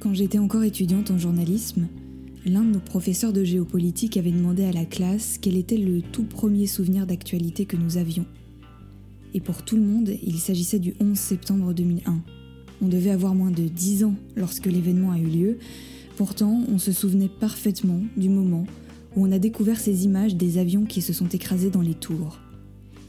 [0.00, 1.88] Quand j'étais encore étudiante en journalisme,
[2.46, 6.22] l'un de nos professeurs de géopolitique avait demandé à la classe quel était le tout
[6.22, 8.24] premier souvenir d'actualité que nous avions.
[9.34, 12.20] Et pour tout le monde, il s'agissait du 11 septembre 2001.
[12.80, 15.58] On devait avoir moins de 10 ans lorsque l'événement a eu lieu,
[16.16, 18.66] pourtant on se souvenait parfaitement du moment
[19.16, 22.38] où on a découvert ces images des avions qui se sont écrasés dans les tours.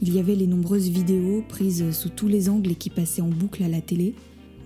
[0.02, 3.28] Il y avait les nombreuses vidéos prises sous tous les angles et qui passaient en
[3.28, 4.14] boucle à la télé,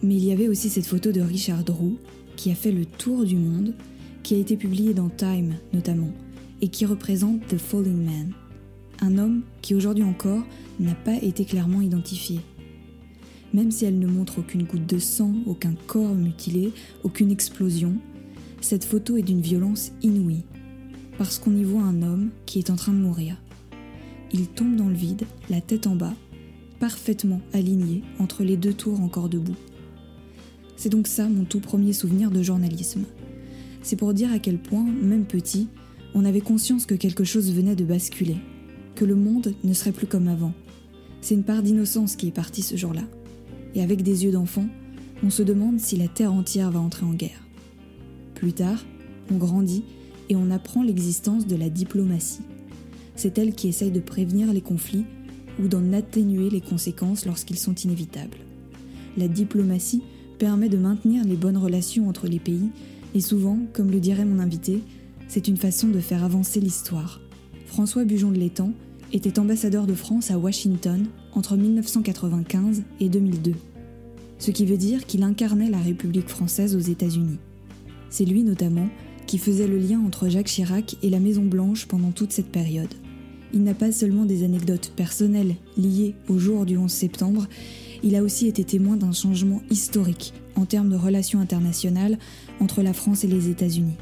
[0.04, 1.96] mais il y avait aussi cette photo de Richard Roux,
[2.36, 3.74] qui a fait le tour du monde,
[4.22, 6.12] qui a été publiée dans Time notamment,
[6.60, 8.32] et qui représente The Falling Man,
[9.00, 10.44] un homme qui aujourd'hui encore
[10.78, 12.40] n'a pas été clairement identifié.
[13.54, 17.94] Même si elle ne montre aucune goutte de sang, aucun corps mutilé, aucune explosion,
[18.60, 20.44] cette photo est d'une violence inouïe,
[21.16, 23.36] parce qu'on y voit un homme qui est en train de mourir.
[24.32, 26.14] Il tombe dans le vide, la tête en bas,
[26.78, 29.56] parfaitement aligné entre les deux tours encore debout.
[30.76, 33.04] C'est donc ça mon tout premier souvenir de journalisme.
[33.82, 35.68] C'est pour dire à quel point, même petit,
[36.14, 38.36] on avait conscience que quelque chose venait de basculer,
[38.94, 40.52] que le monde ne serait plus comme avant.
[41.20, 43.02] C'est une part d'innocence qui est partie ce jour-là.
[43.74, 44.66] Et avec des yeux d'enfant,
[45.22, 47.42] on se demande si la Terre entière va entrer en guerre.
[48.34, 48.84] Plus tard,
[49.30, 49.84] on grandit
[50.28, 52.42] et on apprend l'existence de la diplomatie.
[53.16, 55.04] C'est elle qui essaye de prévenir les conflits
[55.62, 58.38] ou d'en atténuer les conséquences lorsqu'ils sont inévitables.
[59.16, 60.02] La diplomatie
[60.44, 62.68] permet de maintenir les bonnes relations entre les pays,
[63.14, 64.82] et souvent, comme le dirait mon invité,
[65.26, 67.22] c'est une façon de faire avancer l'histoire.
[67.64, 68.72] François Bujon de l'Étang
[69.14, 73.54] était ambassadeur de France à Washington entre 1995 et 2002,
[74.38, 77.38] ce qui veut dire qu'il incarnait la République française aux États-Unis.
[78.10, 78.90] C'est lui notamment
[79.26, 82.92] qui faisait le lien entre Jacques Chirac et la Maison Blanche pendant toute cette période.
[83.54, 87.46] Il n'a pas seulement des anecdotes personnelles liées au jour du 11 septembre,
[88.04, 92.18] il a aussi été témoin d'un changement historique en termes de relations internationales
[92.60, 93.96] entre la France et les États-Unis.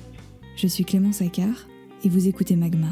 [0.56, 1.68] Je suis Clément Saccard
[2.04, 2.88] et vous écoutez Magma.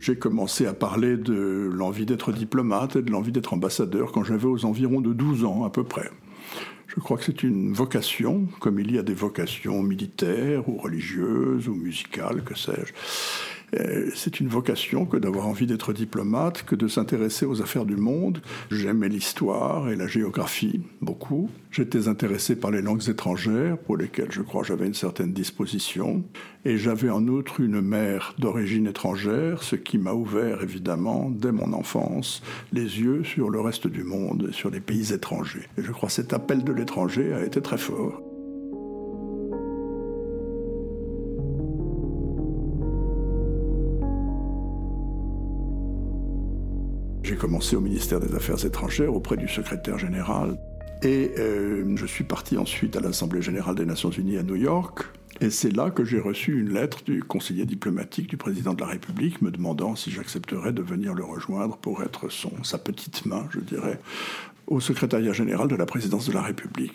[0.00, 4.48] J'ai commencé à parler de l'envie d'être diplomate et de l'envie d'être ambassadeur quand j'avais
[4.48, 6.10] aux environs de 12 ans à peu près.
[6.88, 11.68] Je crois que c'est une vocation, comme il y a des vocations militaires ou religieuses
[11.68, 12.92] ou musicales, que sais-je.
[13.76, 17.96] Euh, c'est une vocation que d'avoir envie d'être diplomate, que de s'intéresser aux affaires du
[17.96, 18.40] monde.
[18.70, 21.50] J'aimais l'histoire et la géographie beaucoup.
[21.70, 26.22] J'étais intéressé par les langues étrangères, pour lesquelles je crois j'avais une certaine disposition.
[26.64, 31.72] Et j'avais en outre une mère d'origine étrangère, ce qui m'a ouvert évidemment, dès mon
[31.72, 32.42] enfance,
[32.72, 35.68] les yeux sur le reste du monde, sur les pays étrangers.
[35.76, 38.22] Et je crois que cet appel de l'étranger a été très fort.
[47.44, 50.56] Commencé au ministère des Affaires étrangères auprès du secrétaire général.
[51.02, 55.04] Et euh, je suis parti ensuite à l'Assemblée générale des Nations unies à New York.
[55.42, 58.86] Et c'est là que j'ai reçu une lettre du conseiller diplomatique du président de la
[58.86, 63.46] République me demandant si j'accepterais de venir le rejoindre pour être son, sa petite main,
[63.50, 64.00] je dirais,
[64.66, 66.94] au secrétariat général de la présidence de la République.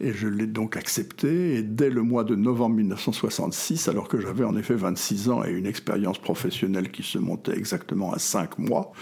[0.00, 4.44] Et je l'ai donc accepté, et dès le mois de novembre 1966, alors que j'avais
[4.44, 8.92] en effet 26 ans et une expérience professionnelle qui se montait exactement à 5 mois,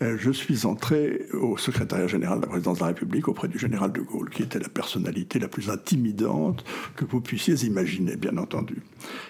[0.00, 3.92] je suis entré au secrétariat général de la présidence de la République auprès du général
[3.92, 6.64] de Gaulle, qui était la personnalité la plus intimidante
[6.96, 8.76] que vous puissiez imaginer, bien entendu.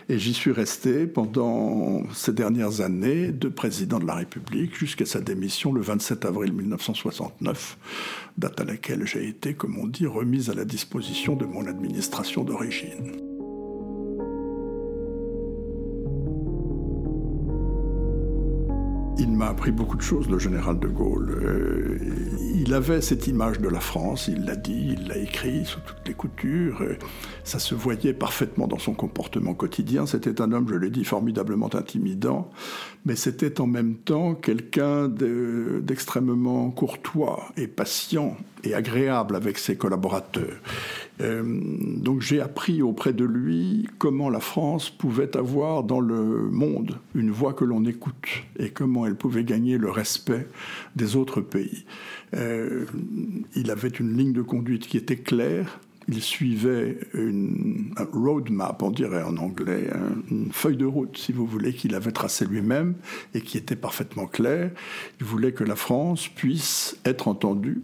[0.08, 5.20] Et j'y suis resté pendant ces dernières années de président de la République jusqu'à sa
[5.20, 7.78] démission le 27 avril 1969
[8.36, 12.44] date à laquelle j'ai été, comme on dit, remise à la disposition de mon administration
[12.44, 13.27] d'origine.
[19.48, 21.30] M'a appris beaucoup de choses, le général de Gaulle.
[21.42, 21.98] Euh,
[22.54, 26.06] il avait cette image de la France, il l'a dit, il l'a écrit sous toutes
[26.06, 26.82] les coutures.
[27.44, 30.04] Ça se voyait parfaitement dans son comportement quotidien.
[30.04, 32.50] C'était un homme, je l'ai dit, formidablement intimidant,
[33.06, 40.58] mais c'était en même temps quelqu'un d'extrêmement courtois et patient et agréable avec ses collaborateurs.
[41.20, 41.42] Euh,
[41.96, 47.30] donc j'ai appris auprès de lui comment la France pouvait avoir dans le monde une
[47.30, 48.28] voix que l'on écoute
[48.58, 50.46] et comment elle pouvait gagner le respect
[50.96, 51.84] des autres pays.
[52.34, 52.84] Euh,
[53.54, 59.22] il avait une ligne de conduite qui était claire, il suivait une roadmap, on dirait
[59.22, 62.94] en anglais, hein, une feuille de route, si vous voulez, qu'il avait tracée lui-même
[63.34, 64.70] et qui était parfaitement claire.
[65.20, 67.82] Il voulait que la France puisse être entendue,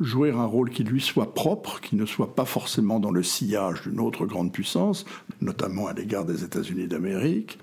[0.00, 3.82] jouer un rôle qui lui soit propre, qui ne soit pas forcément dans le sillage
[3.82, 5.04] d'une autre grande puissance,
[5.40, 7.58] notamment à l'égard des États-Unis d'Amérique,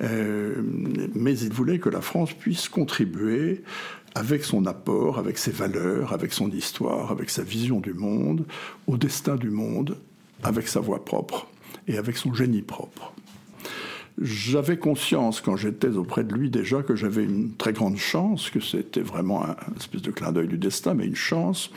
[0.00, 0.62] euh,
[1.14, 3.62] mais il voulait que la France puisse contribuer
[4.14, 8.46] avec son apport, avec ses valeurs, avec son histoire, avec sa vision du monde,
[8.86, 9.96] au destin du monde,
[10.42, 11.48] avec sa voix propre
[11.86, 13.12] et avec son génie propre.
[14.20, 18.60] J'avais conscience, quand j'étais auprès de lui déjà, que j'avais une très grande chance, que
[18.60, 21.70] c'était vraiment un, espèce de clin d'œil du destin, mais une chance.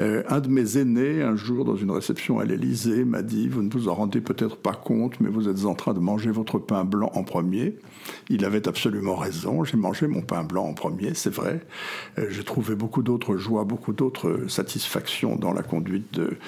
[0.00, 3.62] Euh, un de mes aînés, un jour, dans une réception à l'Élysée, m'a dit Vous
[3.62, 6.58] ne vous en rendez peut-être pas compte, mais vous êtes en train de manger votre
[6.58, 7.76] pain blanc en premier.
[8.28, 9.62] Il avait absolument raison.
[9.62, 11.60] J'ai mangé mon pain blanc en premier, c'est vrai.
[12.18, 16.38] Euh, j'ai trouvé beaucoup d'autres joies, beaucoup d'autres satisfactions dans la conduite de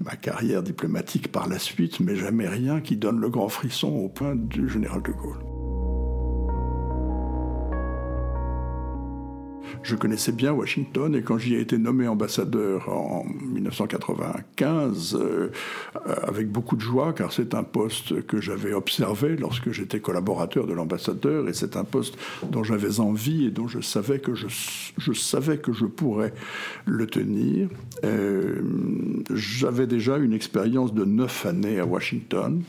[0.00, 4.08] ma carrière diplomatique par la suite, mais jamais rien qui donne le grand frisson au
[4.08, 5.51] point du général de Gaulle.
[9.82, 15.48] Je connaissais bien Washington et quand j'y ai été nommé ambassadeur en 1995, euh,
[16.22, 20.72] avec beaucoup de joie, car c'est un poste que j'avais observé lorsque j'étais collaborateur de
[20.72, 22.16] l'ambassadeur et c'est un poste
[22.48, 26.32] dont j'avais envie et dont je savais que je, savais que je pourrais
[26.86, 27.68] le tenir.
[28.04, 28.62] Euh,
[29.34, 32.62] j'avais déjà une expérience de neuf années à Washington.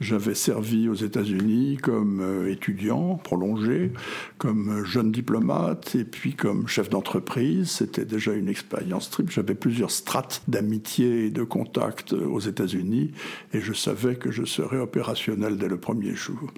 [0.00, 3.92] J'avais servi aux États-Unis comme euh, étudiant prolongé,
[4.38, 7.70] comme jeune diplomate et puis comme chef d'entreprise.
[7.70, 9.32] C'était déjà une expérience triple.
[9.32, 13.12] J'avais plusieurs strates d'amitié et de contact aux États-Unis
[13.52, 16.52] et je savais que je serais opérationnel dès le premier jour.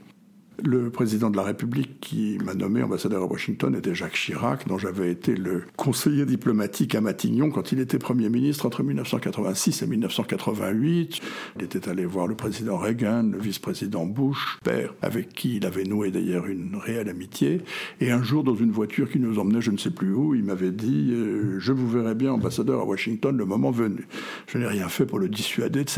[0.64, 4.79] Le président de la République qui m'a nommé ambassadeur à Washington était Jacques Chirac, dont
[4.79, 9.87] j'avais été le conseiller diplomatique à Matignon quand il était Premier ministre entre 1986 et
[9.87, 11.20] 1988.
[11.56, 15.85] Il était allé voir le président Reagan, le vice-président Bush, père avec qui il avait
[15.85, 17.61] noué d'ailleurs une réelle amitié.
[18.00, 20.44] Et un jour, dans une voiture qui nous emmenait je ne sais plus où, il
[20.44, 24.06] m'avait dit euh, Je vous verrai bien ambassadeur à Washington le moment venu».
[24.47, 25.91] Je n'ai rien fait pour le dissuader de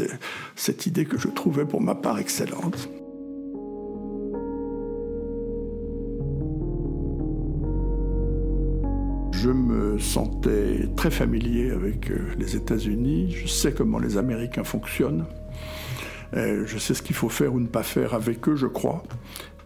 [0.56, 2.88] cette idée que je trouvais pour ma part excellente.
[9.78, 13.30] Me sentais très familier avec euh, les États-Unis.
[13.30, 15.26] Je sais comment les Américains fonctionnent.
[16.34, 19.02] Euh, je sais ce qu'il faut faire ou ne pas faire avec eux, je crois.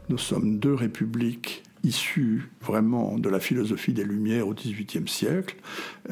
[0.08, 5.56] Nous sommes deux républiques issu vraiment de la philosophie des Lumières au XVIIIe siècle.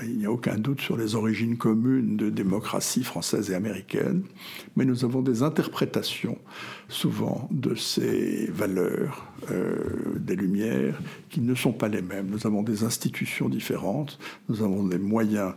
[0.03, 4.23] Il n'y a aucun doute sur les origines communes de démocratie française et américaine,
[4.77, 6.39] mais nous avons des interprétations
[6.89, 12.27] souvent de ces valeurs euh, des Lumières qui ne sont pas les mêmes.
[12.31, 14.19] Nous avons des institutions différentes,
[14.49, 15.53] nous avons des moyens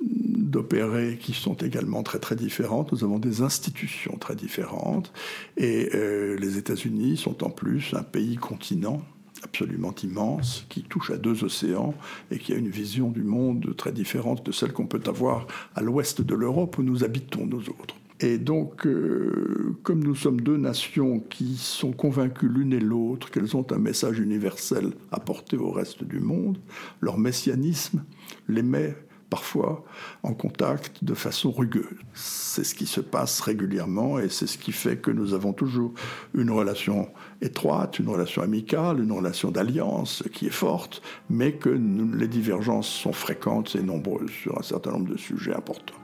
[0.00, 2.92] d'opérer qui sont également très très différentes.
[2.92, 5.12] Nous avons des institutions très différentes
[5.56, 9.02] et euh, les États-Unis sont en plus un pays continent
[9.42, 11.94] absolument immense, qui touche à deux océans
[12.30, 15.82] et qui a une vision du monde très différente de celle qu'on peut avoir à
[15.82, 17.94] l'ouest de l'Europe où nous habitons, nous autres.
[18.20, 23.56] Et donc, euh, comme nous sommes deux nations qui sont convaincues l'une et l'autre qu'elles
[23.56, 26.58] ont un message universel à porter au reste du monde,
[27.00, 28.02] leur messianisme
[28.48, 28.96] les met
[29.30, 29.84] parfois
[30.22, 31.84] en contact de façon rugueuse.
[32.14, 35.92] C'est ce qui se passe régulièrement et c'est ce qui fait que nous avons toujours
[36.34, 37.08] une relation
[37.40, 43.12] étroite, une relation amicale, une relation d'alliance qui est forte, mais que les divergences sont
[43.12, 45.94] fréquentes et nombreuses sur un certain nombre de sujets importants.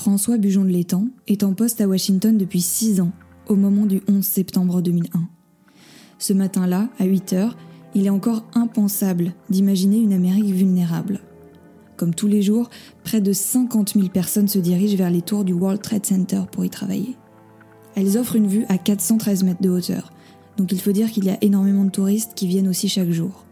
[0.00, 3.12] François Bujon de l'Étang est en poste à Washington depuis six ans
[3.50, 5.28] au moment du 11 septembre 2001.
[6.18, 7.56] Ce matin-là, à 8 heures,
[7.94, 11.20] il est encore impensable d'imaginer une Amérique vulnérable.
[11.96, 12.70] Comme tous les jours,
[13.02, 16.64] près de 50 000 personnes se dirigent vers les tours du World Trade Center pour
[16.64, 17.16] y travailler.
[17.96, 20.12] Elles offrent une vue à 413 mètres de hauteur,
[20.56, 23.44] donc il faut dire qu'il y a énormément de touristes qui viennent aussi chaque jour.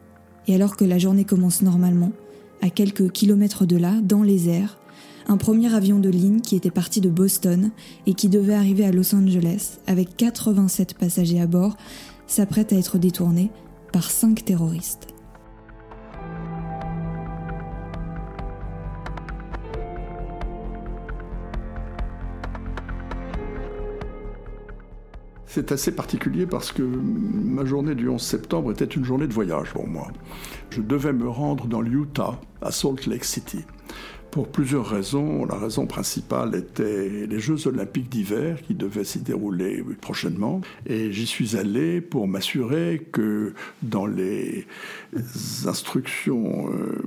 [0.47, 2.13] Et alors que la journée commence normalement,
[2.63, 4.78] à quelques kilomètres de là, dans les airs,
[5.29, 7.71] un premier avion de ligne qui était parti de Boston
[8.07, 11.77] et qui devait arriver à Los Angeles avec 87 passagers à bord
[12.27, 13.51] s'apprête à être détourné
[13.93, 15.09] par cinq terroristes.
[25.47, 29.73] C'est assez particulier parce que ma journée du 11 septembre était une journée de voyage
[29.73, 30.09] pour moi.
[30.71, 33.65] Je devais me rendre dans l'Utah, à Salt Lake City.
[34.31, 35.47] Pour plusieurs raisons.
[35.47, 40.61] La raison principale était les Jeux olympiques d'hiver qui devaient s'y dérouler prochainement.
[40.87, 44.67] Et j'y suis allé pour m'assurer que dans les
[45.67, 47.01] instructions euh,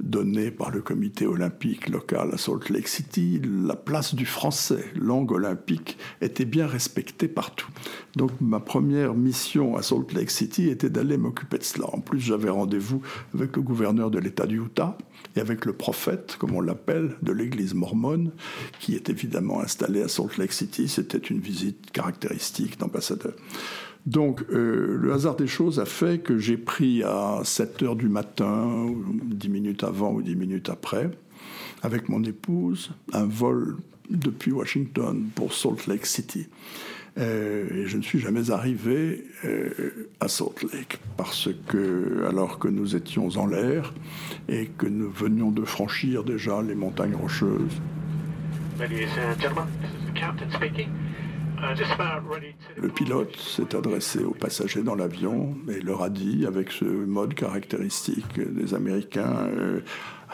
[0.00, 5.30] données par le comité olympique local à Salt Lake City, la place du français, langue
[5.30, 7.68] olympique, était bien respectée partout.
[8.16, 11.86] Donc ma première mission à Salt Lake City était d'aller m'occuper de cela.
[11.92, 13.00] En plus, j'avais rendez-vous
[13.32, 14.98] avec le gouverneur de l'État du Utah
[15.36, 18.32] et avec le prophète, comme on l'appelle, de l'église mormone,
[18.80, 20.88] qui est évidemment installée à Salt Lake City.
[20.88, 23.34] C'était une visite caractéristique d'ambassadeur.
[24.06, 28.08] Donc, euh, le hasard des choses a fait que j'ai pris à 7 heures du
[28.08, 28.86] matin,
[29.24, 31.10] 10 minutes avant ou 10 minutes après,
[31.82, 33.76] avec mon épouse, un vol
[34.10, 36.46] depuis Washington pour Salt Lake City.
[37.16, 42.66] Euh, et je ne suis jamais arrivé euh, à Salt Lake parce que, alors que
[42.66, 43.94] nous étions en l'air
[44.48, 47.80] et que nous venions de franchir déjà les montagnes rocheuses,
[52.76, 57.34] le pilote s'est adressé aux passagers dans l'avion et leur a dit, avec ce mode
[57.34, 59.80] caractéristique des Américains, euh,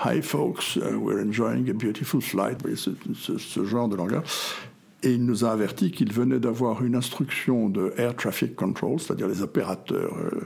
[0.02, 2.90] Hi folks, uh, we're enjoying a beautiful flight, ce,
[3.36, 4.22] ce, genre de langage.
[5.02, 9.28] Et il nous a averti qu'il venait d'avoir une instruction de Air Traffic Control, c'est-à-dire
[9.28, 10.42] les opérateurs euh,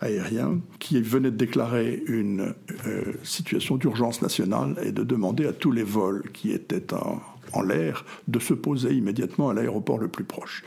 [0.00, 2.54] aériens, qui venaient de déclarer une
[2.86, 7.20] euh, situation d'urgence nationale et de demander à tous les vols qui étaient en,
[7.52, 10.62] en l'air de se poser immédiatement à l'aéroport le plus proche.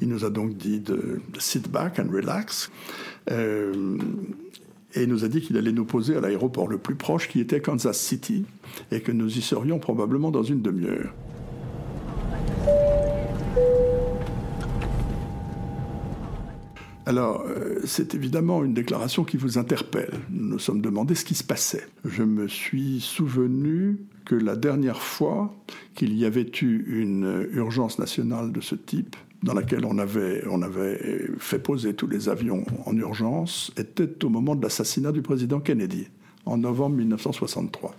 [0.00, 2.70] Il nous a donc dit de, sit back and relax.
[3.30, 3.98] Euh,
[4.94, 7.60] et nous a dit qu'il allait nous poser à l'aéroport le plus proche qui était
[7.60, 8.44] Kansas City
[8.90, 11.14] et que nous y serions probablement dans une demi-heure.
[17.10, 20.12] Alors, euh, c'est évidemment une déclaration qui vous interpelle.
[20.30, 21.88] Nous nous sommes demandé ce qui se passait.
[22.04, 25.52] Je me suis souvenu que la dernière fois
[25.96, 30.62] qu'il y avait eu une urgence nationale de ce type, dans laquelle on avait, on
[30.62, 35.58] avait fait poser tous les avions en urgence, était au moment de l'assassinat du président
[35.58, 36.06] Kennedy,
[36.46, 37.92] en novembre 1963.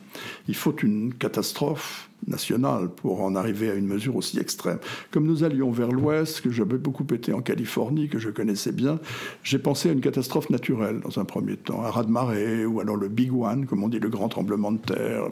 [0.48, 4.80] Il faut une catastrophe nationale pour en arriver à une mesure aussi extrême.
[5.12, 9.00] Comme nous allions vers l'ouest, que j'avais beaucoup été en Californie, que je connaissais bien,
[9.44, 13.08] j'ai pensé à une catastrophe naturelle dans un premier temps, un raz-de-marée ou alors le
[13.08, 15.24] Big One, comme on dit, le grand tremblement de terre.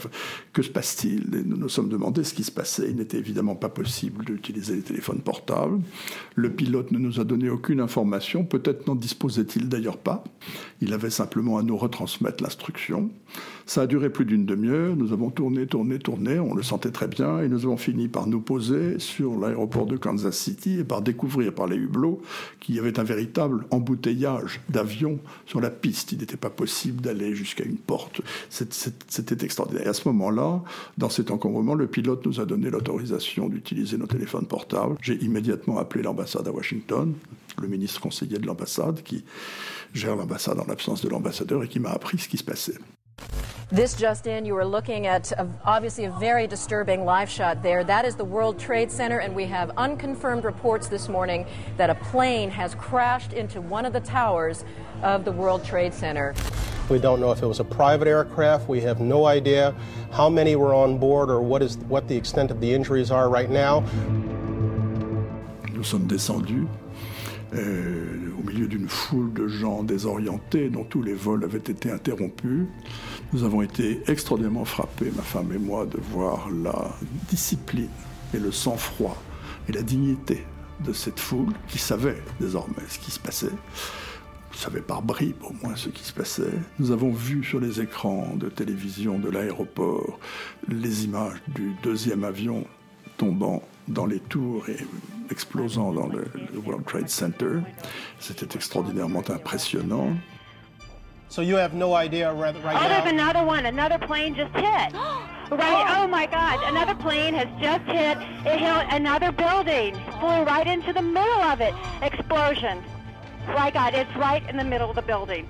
[0.53, 1.35] que se passe-t-il?
[1.35, 2.89] Et nous nous sommes demandé ce qui se passait.
[2.89, 5.79] Il n'était évidemment pas possible d'utiliser les téléphones portables.
[6.35, 10.23] Le pilote ne nous a donné aucune information, peut-être n'en disposait-il d'ailleurs pas.
[10.81, 13.09] Il avait simplement à nous retransmettre l'instruction.
[13.65, 17.07] Ça a duré plus d'une demi-heure, nous avons tourné, tourné, tourné, on le sentait très
[17.07, 21.01] bien, et nous avons fini par nous poser sur l'aéroport de Kansas City et par
[21.01, 22.21] découvrir par les hublots
[22.59, 26.11] qu'il y avait un véritable embouteillage d'avions sur la piste.
[26.11, 28.21] Il n'était pas possible d'aller jusqu'à une porte.
[28.49, 29.85] C'était extraordinaire.
[29.85, 30.61] Et à ce moment-là,
[30.97, 34.95] dans cet encombrement, le pilote nous a donné l'autorisation d'utiliser nos téléphones portables.
[35.01, 37.13] J'ai immédiatement appelé l'ambassade à Washington,
[37.61, 39.23] le ministre conseiller de l'ambassade qui
[39.93, 42.77] gère l'ambassade en l'absence de l'ambassadeur et qui m'a appris ce qui se passait.
[43.71, 47.83] This just in, you are looking at a, obviously a very disturbing live shot there.
[47.83, 51.45] That is the World Trade Center, and we have unconfirmed reports this morning
[51.77, 54.65] that a plane has crashed into one of the towers
[55.03, 56.33] of the World Trade Center.
[56.89, 58.67] We don't know if it was a private aircraft.
[58.67, 59.75] We have no idea
[60.11, 63.29] how many were on board or what is what the extent of the injuries are
[63.29, 63.81] right now.
[65.71, 66.67] Nous sommes descendus
[67.53, 72.67] Euh, au milieu d'une foule de gens désorientés dont tous les vols avaient été interrompus.
[73.33, 76.89] Nous avons été extraordinairement frappés, ma femme et moi, de voir la
[77.29, 77.89] discipline
[78.33, 79.21] et le sang-froid
[79.67, 80.43] et la dignité
[80.85, 83.51] de cette foule qui savait désormais ce qui se passait,
[84.53, 86.53] savait par bribes au moins ce qui se passait.
[86.79, 90.19] Nous avons vu sur les écrans de télévision de l'aéroport
[90.67, 92.65] les images du deuxième avion
[93.17, 94.77] tombant dans les tours et
[95.31, 97.61] explosant dans le, le World Trade Center.
[98.19, 100.15] C'était extraordinairement impressionnant.
[101.29, 102.87] So you have no idea right, right oh, now?
[102.87, 103.67] there's another one.
[103.67, 104.93] Another plane just hit.
[105.51, 105.95] right.
[105.97, 106.59] Oh my God!
[106.63, 108.17] Another plane has just hit.
[108.47, 109.93] It hit another building.
[110.19, 111.75] Flew right into the middle of it.
[112.01, 112.83] Explosion.
[113.47, 113.93] My God!
[113.93, 115.47] It's right in the middle of the building.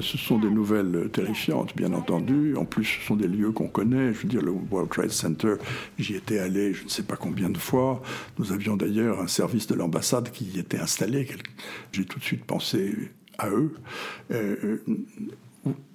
[0.00, 2.56] Ce sont des nouvelles terrifiantes, bien entendu.
[2.56, 4.12] En plus, ce sont des lieux qu'on connaît.
[4.12, 5.54] Je veux dire, le World Trade Center,
[5.98, 8.02] j'y étais allé je ne sais pas combien de fois.
[8.38, 11.28] Nous avions d'ailleurs un service de l'ambassade qui y était installé.
[11.92, 13.74] J'ai tout de suite pensé à eux.
[14.32, 14.82] Euh,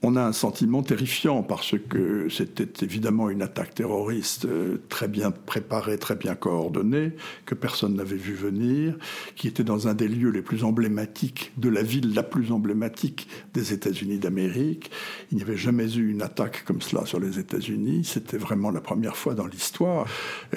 [0.04, 5.32] on a un sentiment terrifiant parce que c'était évidemment une attaque terroriste euh, très bien
[5.32, 7.12] préparée, très bien coordonnée,
[7.46, 8.98] que personne n'avait vu venir,
[9.36, 13.28] qui était dans un des lieux les plus emblématiques de la ville la plus emblématique
[13.54, 14.92] des États-Unis d'Amérique.
[15.32, 18.04] Il n'y avait jamais eu une attaque comme cela sur les États-Unis.
[18.04, 20.08] C'était vraiment la première fois dans l'histoire.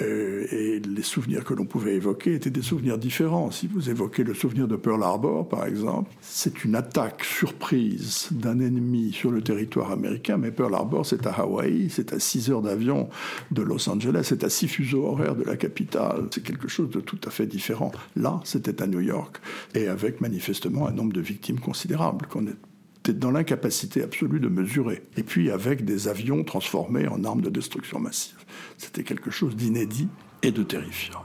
[0.01, 3.51] Euh, et les souvenirs que l'on pouvait évoquer étaient des souvenirs différents.
[3.51, 8.59] Si vous évoquez le souvenir de Pearl Harbor, par exemple, c'est une attaque surprise d'un
[8.59, 12.61] ennemi sur le territoire américain, mais Pearl Harbor, c'est à Hawaï, c'est à 6 heures
[12.61, 13.09] d'avion
[13.51, 16.27] de Los Angeles, c'est à 6 fuseaux horaires de la capitale.
[16.31, 17.91] C'est quelque chose de tout à fait différent.
[18.15, 19.37] Là, c'était à New York,
[19.73, 25.03] et avec manifestement un nombre de victimes considérable qu'on était dans l'incapacité absolue de mesurer.
[25.17, 28.43] Et puis avec des avions transformés en armes de destruction massive.
[28.77, 30.07] C'était quelque chose d'inédit
[30.41, 31.23] et de terrifiant.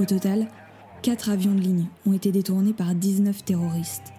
[0.00, 0.46] Au total,
[1.02, 4.12] quatre avions de ligne ont été détournés par 19 terroristes.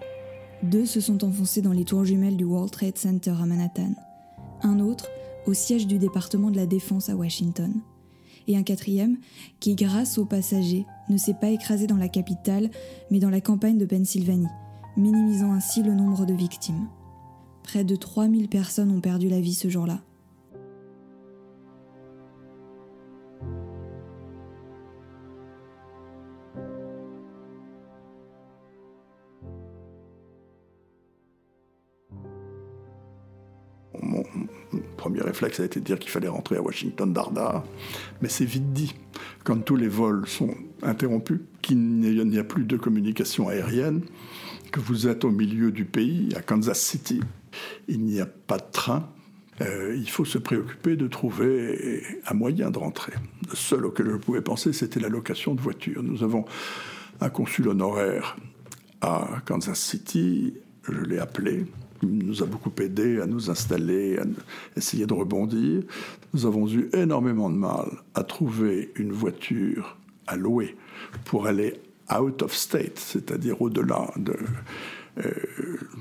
[0.62, 3.94] Deux se sont enfoncés dans les tours jumelles du World Trade Center à Manhattan.
[4.62, 5.08] Un autre
[5.46, 7.72] au siège du département de la Défense à Washington.
[8.46, 9.16] Et un quatrième
[9.58, 12.70] qui, grâce aux passagers, ne s'est pas écrasé dans la capitale,
[13.10, 14.48] mais dans la campagne de Pennsylvanie,
[14.98, 16.88] minimisant ainsi le nombre de victimes.
[17.62, 20.00] Près de 3000 personnes ont perdu la vie ce jour-là.
[35.00, 37.64] Premier réflexe a été de dire qu'il fallait rentrer à Washington d'Ardard,
[38.20, 38.94] mais c'est vite dit.
[39.44, 44.02] Quand tous les vols sont interrompus, qu'il n'y a plus de communication aérienne,
[44.70, 47.20] que vous êtes au milieu du pays, à Kansas City,
[47.88, 49.08] il n'y a pas de train,
[49.62, 53.14] euh, il faut se préoccuper de trouver un moyen de rentrer.
[53.48, 56.02] Le seul auquel je pouvais penser, c'était la location de voitures.
[56.02, 56.44] Nous avons
[57.22, 58.36] un consul honoraire
[59.00, 60.54] à Kansas City,
[60.84, 61.64] je l'ai appelé,
[62.02, 64.24] nous a beaucoup aidé à nous installer, à
[64.76, 65.82] essayer de rebondir.
[66.34, 70.76] Nous avons eu énormément de mal à trouver une voiture à louer
[71.24, 71.74] pour aller
[72.12, 74.34] out of state, c'est-à-dire au-delà de,
[75.18, 75.30] euh,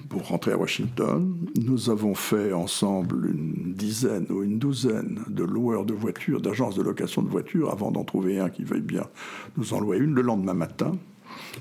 [0.08, 1.36] pour rentrer à Washington.
[1.60, 6.84] Nous avons fait ensemble une dizaine ou une douzaine de loueurs de voitures, d'agences de
[6.84, 9.06] location de voitures, avant d'en trouver un qui veuille bien
[9.58, 10.94] nous en louer une le lendemain matin.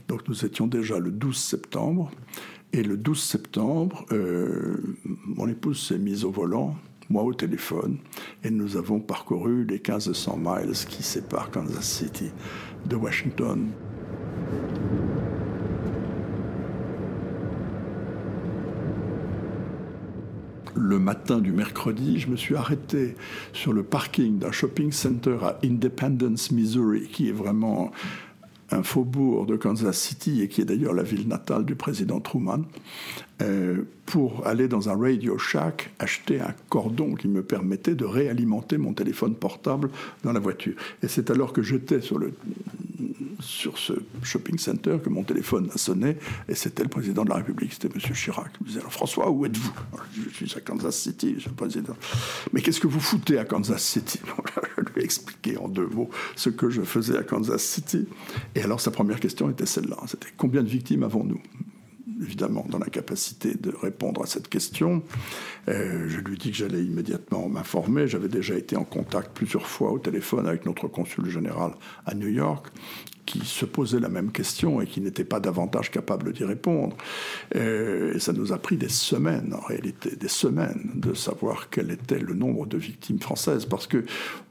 [0.08, 2.10] Donc nous étions déjà le 12 septembre.
[2.72, 6.76] Et le 12 septembre, euh, mon épouse s'est mise au volant,
[7.08, 7.98] moi au téléphone,
[8.44, 12.30] et nous avons parcouru les 1500 miles qui séparent Kansas City
[12.86, 13.70] de Washington.
[20.78, 23.16] le matin du mercredi, je me suis arrêté
[23.52, 27.90] sur le parking d'un shopping center à Independence, Missouri, qui est vraiment
[28.70, 32.64] un faubourg de Kansas City, et qui est d'ailleurs la ville natale du président Truman,
[33.40, 38.78] euh, pour aller dans un Radio Shack acheter un cordon qui me permettait de réalimenter
[38.78, 39.90] mon téléphone portable
[40.22, 40.74] dans la voiture.
[41.02, 42.32] Et c'est alors que j'étais sur le
[43.40, 46.16] sur ce shopping center que mon téléphone a sonné
[46.48, 48.14] et c'était le président de la République, c'était M.
[48.14, 48.50] Chirac.
[48.60, 49.72] Il me disait François, où êtes-vous?
[50.12, 51.96] Je suis à Kansas City, Monsieur le Président.
[52.52, 54.20] Mais qu'est-ce que vous foutez à Kansas City?
[54.78, 58.06] Je lui ai expliqué en deux mots ce que je faisais à Kansas City.
[58.54, 61.40] Et alors sa première question était celle-là c'était combien de victimes avons-nous?
[62.20, 65.02] Évidemment dans la capacité de répondre à cette question.
[65.68, 68.08] Euh, je lui dis que j'allais immédiatement m'informer.
[68.08, 71.72] J'avais déjà été en contact plusieurs fois au téléphone avec notre consul général
[72.06, 72.66] à New York
[73.28, 76.96] qui se posait la même question et qui n'était pas davantage capable d'y répondre.
[77.56, 81.90] Euh, et ça nous a pris des semaines, en réalité, des semaines, de savoir quel
[81.90, 84.06] était le nombre de victimes françaises, parce que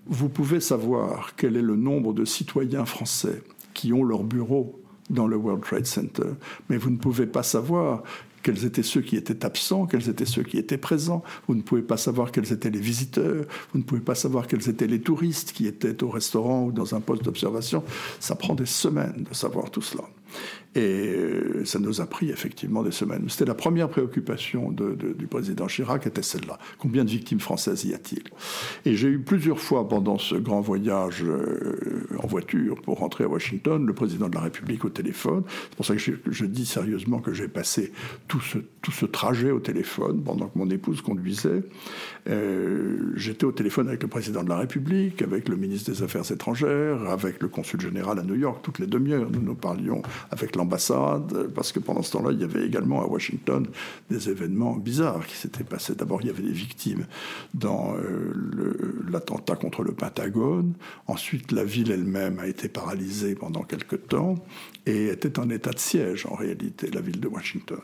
[0.06, 3.42] vous pouvez savoir quel est le nombre de citoyens français
[3.74, 6.30] qui ont leur bureau dans le World Trade Center,
[6.70, 8.04] mais vous ne pouvez pas savoir
[8.48, 11.22] quels étaient ceux qui étaient absents, quels étaient ceux qui étaient présents.
[11.50, 14.70] Vous ne pouvez pas savoir quels étaient les visiteurs, vous ne pouvez pas savoir quels
[14.70, 17.84] étaient les touristes qui étaient au restaurant ou dans un poste d'observation.
[18.22, 20.06] Ça prend des semaines de savoir tout cela.
[20.76, 21.16] Et
[21.66, 23.26] ça nous a pris effectivement des semaines.
[23.30, 26.60] C'était la première préoccupation du président Chirac, était celle-là.
[26.78, 28.24] Combien de victimes françaises y a-t-il?
[28.86, 33.28] Et j'ai eu plusieurs fois pendant ce grand voyage euh, en voiture pour rentrer à
[33.28, 35.44] Washington le président de la République au téléphone.
[35.48, 37.92] C'est pour ça que je, dis sérieusement que j'ai passé
[38.28, 38.37] tout
[38.82, 41.64] tout ce trajet au téléphone pendant que mon épouse conduisait.
[42.30, 46.30] Euh, j'étais au téléphone avec le président de la République, avec le ministre des Affaires
[46.32, 48.60] étrangères, avec le consul général à New York.
[48.64, 52.44] Toutes les demi-heures, nous nous parlions avec l'ambassade, parce que pendant ce temps-là, il y
[52.44, 53.68] avait également à Washington
[54.10, 55.96] des événements bizarres qui s'étaient passés.
[55.96, 57.06] D'abord, il y avait des victimes
[57.54, 60.74] dans euh, l'attentat contre le Pentagone.
[61.08, 64.36] Ensuite, la ville elle-même a été paralysée pendant quelque temps
[64.88, 67.80] et était en état de siège, en réalité, la ville de Washington.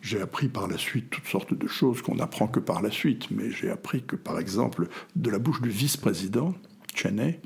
[0.00, 3.30] J'ai appris par la suite toutes sortes de choses qu'on n'apprend que par la suite,
[3.30, 6.54] mais j'ai appris que, par exemple, de la bouche du vice-président,
[6.94, 7.40] Cheney,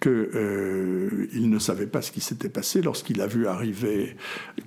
[0.00, 4.16] qu'il euh, ne savait pas ce qui s'était passé lorsqu'il a vu arriver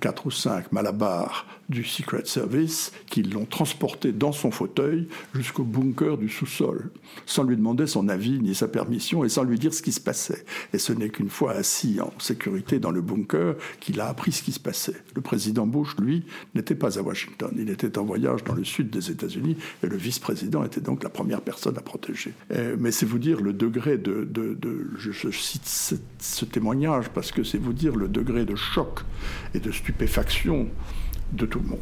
[0.00, 6.16] quatre ou cinq malabars du Secret Service qui l'ont transporté dans son fauteuil jusqu'au bunker
[6.18, 6.90] du sous-sol,
[7.26, 10.00] sans lui demander son avis ni sa permission et sans lui dire ce qui se
[10.00, 10.44] passait.
[10.72, 14.42] Et ce n'est qu'une fois assis en sécurité dans le bunker qu'il a appris ce
[14.42, 15.02] qui se passait.
[15.14, 16.24] Le président Bush, lui,
[16.54, 17.50] n'était pas à Washington.
[17.58, 21.10] Il était en voyage dans le sud des États-Unis et le vice-président était donc la
[21.10, 22.32] première personne à protéger.
[22.78, 24.28] mais c'est vous dire le degré de...
[24.98, 29.00] je, cite ce témoignage parce que c'est vous dire le degré de choc
[29.54, 30.68] et de stupéfaction
[31.32, 31.80] de tout le monde.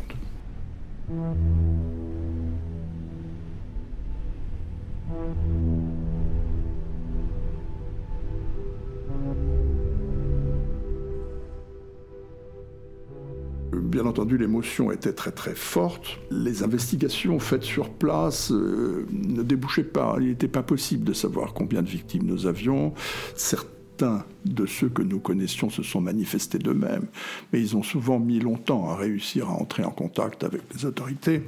[13.72, 16.18] Bien entendu, l'émotion était très très forte.
[16.30, 20.16] Les investigations faites sur place euh, ne débouchaient pas.
[20.20, 22.92] Il n'était pas possible de savoir combien de victimes nous avions.
[23.37, 27.07] Certains certains de ceux que nous connaissions se sont manifestés d'eux-mêmes,
[27.52, 31.42] mais ils ont souvent mis longtemps à réussir à entrer en contact avec les autorités.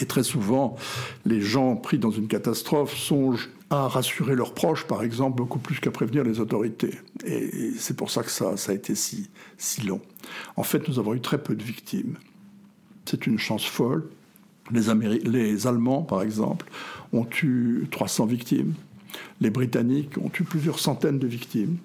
[0.00, 0.76] Et très souvent,
[1.26, 5.80] les gens pris dans une catastrophe songent à rassurer leurs proches, par exemple, beaucoup plus
[5.80, 6.94] qu'à prévenir les autorités.
[7.26, 10.00] Et c'est pour ça que ça, a été si, si long.
[10.56, 12.16] En fait, nous avons eu très peu de victimes.
[13.04, 14.08] C'est une chance folle.
[14.70, 16.70] Les, les Allemands, par exemple,
[17.12, 18.74] ont eu 300 victimes.
[19.40, 21.78] Les Britanniques ont eu plusieurs centaines de victimes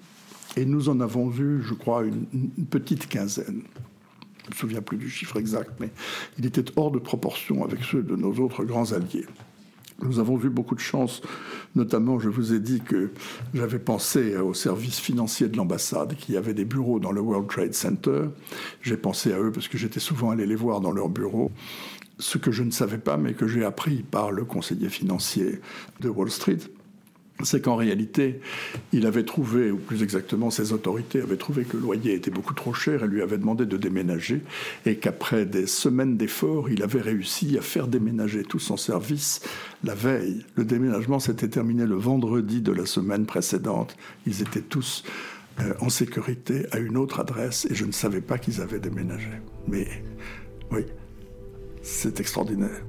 [0.56, 3.62] et nous en avons eu, je crois, une, petite quinzaine.
[4.42, 5.90] Je ne me souviens plus du chiffre exact, mais
[6.38, 9.26] il était hors de proportion avec ceux de nos autres grands alliés.
[10.00, 11.22] Nous avons eu beaucoup de chance,
[11.74, 13.10] notamment, je vous ai dit que
[13.52, 17.74] j'avais pensé au service financier de l'ambassade, qui avait des bureaux dans le World Trade
[17.74, 18.26] Center.
[18.80, 21.50] J'ai pensé à eux parce que j'étais souvent allé les voir dans leurs bureaux.
[22.20, 25.60] Ce que je ne savais pas, mais que j'ai appris par le conseiller financier
[26.00, 26.58] de Wall Street,
[27.44, 28.40] c'est qu'en réalité,
[28.92, 32.54] il avait trouvé, ou plus exactement, ses autorités avaient trouvé que le loyer était beaucoup
[32.54, 34.42] trop cher et lui avaient demandé de déménager,
[34.86, 39.40] et qu'après des semaines d'efforts, il avait réussi à faire déménager tout son service
[39.84, 40.44] la veille.
[40.56, 43.96] Le déménagement s'était terminé le vendredi de la semaine précédente.
[44.26, 45.04] Ils étaient tous
[45.60, 49.30] euh, en sécurité à une autre adresse, et je ne savais pas qu'ils avaient déménagé.
[49.68, 49.86] Mais
[50.72, 50.82] oui,
[51.82, 52.82] c'est extraordinaire.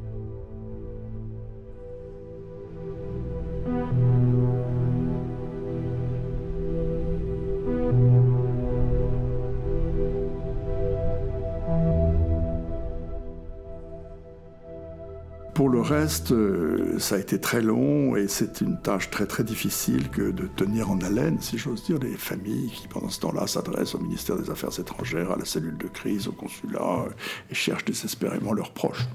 [15.90, 20.32] Reste, euh, ça a été très long et c'est une tâche très très difficile que
[20.32, 24.00] de tenir en haleine, si j'ose dire, les familles qui pendant ce temps-là s'adressent au
[24.00, 27.06] ministère des Affaires étrangères, à la cellule de crise, au consulat
[27.50, 29.08] et cherchent désespérément leurs proches.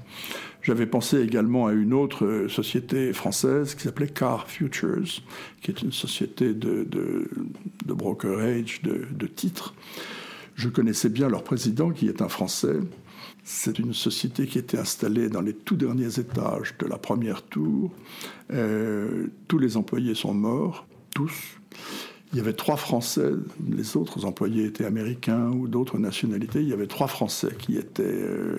[0.61, 5.21] J'avais pensé également à une autre euh, société française qui s'appelait Car Futures,
[5.61, 7.29] qui est une société de, de,
[7.85, 9.73] de brokerage de, de titres.
[10.55, 12.77] Je connaissais bien leur président qui est un Français
[13.43, 17.91] c'est une société qui était installée dans les tout derniers étages de la première tour.
[18.51, 21.57] Euh, tous les employés sont morts, tous.
[22.31, 23.31] Il y avait trois Français,
[23.69, 26.61] les autres employés étaient américains ou d'autres nationalités.
[26.61, 28.57] Il y avait trois Français qui étaient euh,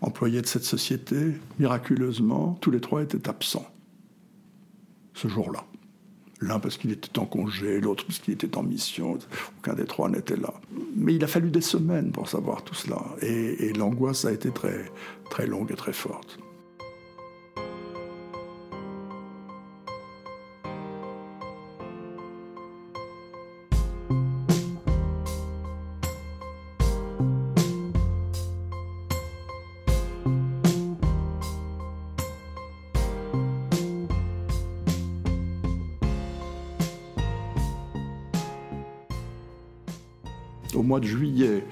[0.00, 1.16] employés de cette société.
[1.58, 3.70] Miraculeusement, tous les trois étaient absents
[5.14, 5.64] ce jour-là.
[6.44, 9.18] L'un parce qu'il était en congé, l'autre parce qu'il était en mission.
[9.58, 10.52] Aucun des trois n'était là.
[10.94, 13.00] Mais il a fallu des semaines pour savoir tout cela.
[13.22, 14.84] Et, l'angoisse a été très,
[15.30, 16.38] très longue et très forte.
[40.94, 41.64] Mois de juillet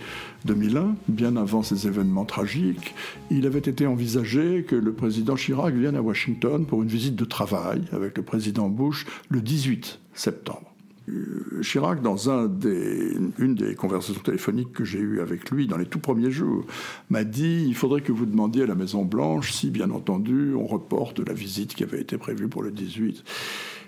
[0.46, 2.92] 2001, bien avant ces événements tragiques,
[3.30, 7.24] il avait été envisagé que le président Chirac vienne à Washington pour une visite de
[7.24, 10.74] travail avec le président Bush le 18 septembre.
[11.08, 16.00] Euh, Chirac, dans une des conversations téléphoniques que j'ai eues avec lui dans les tout
[16.00, 16.66] premiers jours,
[17.08, 20.66] m'a dit il faudrait que vous demandiez à la Maison Blanche si, bien entendu, on
[20.66, 23.22] reporte la visite qui avait été prévue pour le 18.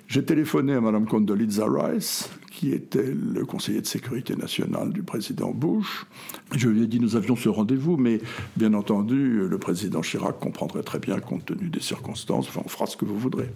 [0.06, 5.50] J'ai téléphoné à Mme Condoleezza Rice, qui était le conseiller de sécurité nationale du président
[5.50, 6.06] Bush.
[6.54, 8.20] Je lui ai dit nous avions ce rendez-vous, mais
[8.56, 12.96] bien entendu, le président Chirac comprendrait très bien compte tenu des circonstances, on fera ce
[12.96, 13.50] que vous voudrez.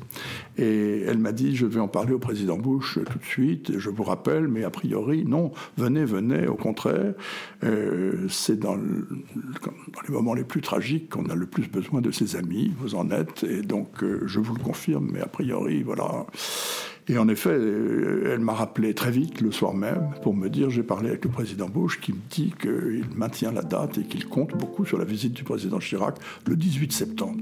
[0.57, 3.89] Et elle m'a dit je vais en parler au président Bush tout de suite, je
[3.89, 7.15] vous rappelle, mais a priori, non, venez, venez, au contraire,
[7.63, 12.11] euh, c'est dans, dans, les moments les plus tragiques qu'on a le plus besoin de
[12.11, 15.83] ses amis, vous en êtes, et donc euh, je vous le confirme, mais a priori,
[15.83, 16.27] voilà.
[17.11, 20.69] Et en effet, euh, elle m'a rappelé très vite le soir même pour me dire
[20.69, 24.27] j'ai parlé avec le président Bush qui me dit qu'il maintient la date et qu'il
[24.27, 27.39] compte beaucoup sur la visite du président Chirac le 18 septembre.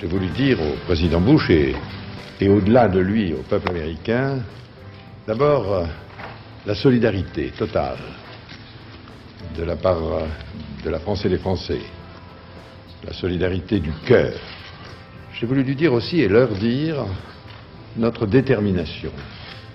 [0.00, 1.76] J'ai voulu dire au président Bush et,
[2.40, 4.40] et au-delà de lui au peuple américain,
[5.28, 5.86] d'abord euh,
[6.66, 7.98] la solidarité totale
[9.56, 10.26] de la part euh,
[10.84, 11.80] de la France et des Français,
[13.04, 14.32] la solidarité du cœur
[15.38, 17.06] j'ai voulu lui dire aussi et leur dire
[17.96, 19.12] notre détermination,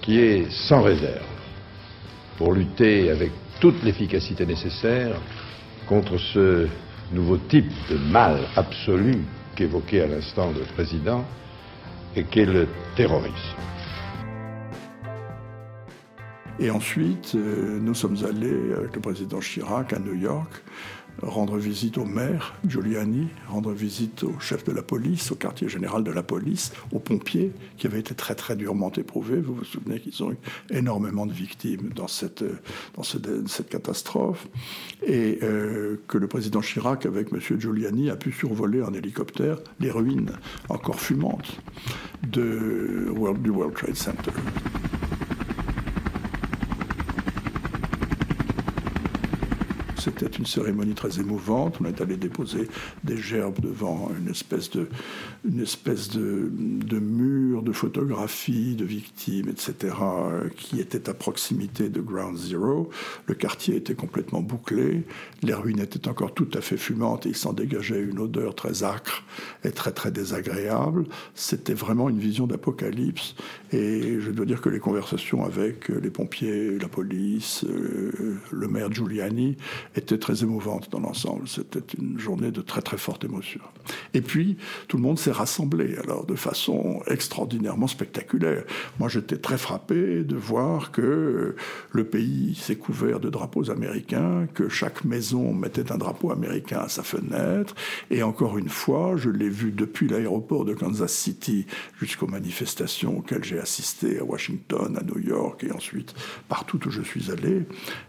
[0.01, 1.23] qui est sans réserve,
[2.37, 5.15] pour lutter avec toute l'efficacité nécessaire
[5.87, 6.67] contre ce
[7.13, 9.23] nouveau type de mal absolu
[9.55, 11.23] qu'évoquait à l'instant le président
[12.15, 13.57] et qu'est le terrorisme.
[16.59, 20.51] Et ensuite, euh, nous sommes allés avec le président Chirac à New York
[21.21, 26.03] rendre visite au maire Giuliani, rendre visite au chef de la police, au quartier général
[26.03, 29.39] de la police, aux pompiers qui avaient été très très durement éprouvés.
[29.39, 30.37] Vous vous souvenez qu'ils ont eu
[30.69, 32.43] énormément de victimes dans cette,
[32.95, 34.47] dans cette, catastrophe
[35.05, 37.39] et euh, que le président Chirac avec M.
[37.59, 40.33] Giuliani a pu survoler en hélicoptère les ruines
[40.69, 41.59] encore fumantes
[42.23, 44.31] du World Trade Center.
[50.03, 51.77] C'était une cérémonie très émouvante.
[51.79, 52.67] On est allé déposer
[53.05, 54.89] des gerbes devant une espèce de,
[55.45, 56.49] une espèce de,
[56.99, 59.95] mur de photographies de victimes, etc.,
[60.55, 62.89] qui était à proximité de Ground Zero.
[63.25, 65.03] Le quartier était complètement bouclé.
[65.41, 68.83] Les ruines étaient encore tout à fait fumantes et il s'en dégageait une odeur très
[68.83, 69.23] âcre
[69.65, 71.05] et très très désagréable.
[71.35, 73.35] C'était vraiment une vision d'apocalypse.
[73.73, 78.91] Et je dois dire que les conversations avec les pompiers, la police, euh, le maire
[78.91, 79.57] Giuliani
[79.95, 81.47] était très émouvante dans l'ensemble.
[81.47, 83.61] C'était une journée de très très forte émotion.
[84.13, 88.63] Et puis, tout le monde s'est rassemblé, alors de façon extraordinairement spectaculaire.
[88.99, 91.55] Moi, j'étais très frappé de voir que
[91.91, 96.89] le pays s'est couvert de drapeaux américains, que chaque maison mettait un drapeau américain à
[96.89, 97.75] sa fenêtre.
[98.09, 101.65] Et encore une fois, je l'ai vu depuis l'aéroport de Kansas City
[101.99, 106.13] jusqu'aux manifestations auxquelles j'ai assisté à Washington, à New York et ensuite
[106.47, 107.63] partout où je suis allé.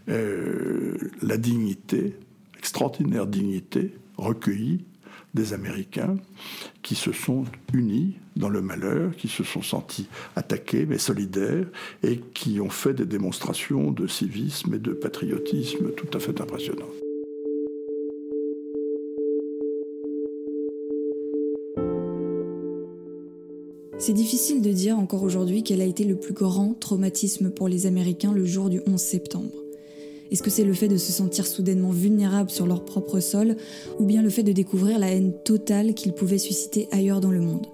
[0.09, 2.15] Euh, la dignité
[2.57, 4.85] extraordinaire dignité recueillie
[5.35, 6.15] des Américains
[6.81, 7.43] qui se sont
[7.73, 11.67] unis dans le malheur, qui se sont sentis attaqués mais solidaires
[12.03, 16.89] et qui ont fait des démonstrations de civisme et de patriotisme tout à fait impressionnantes.
[23.97, 27.87] C'est difficile de dire encore aujourd'hui quel a été le plus grand traumatisme pour les
[27.87, 29.64] Américains le jour du 11 septembre.
[30.31, 33.55] Est-ce que c'est le fait de se sentir soudainement vulnérable sur leur propre sol,
[33.99, 37.41] ou bien le fait de découvrir la haine totale qu'ils pouvaient susciter ailleurs dans le
[37.41, 37.67] monde?